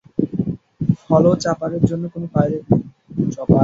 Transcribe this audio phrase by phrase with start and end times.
[1.01, 2.83] Follow চপারের জন্য কোন পাইলট নেই।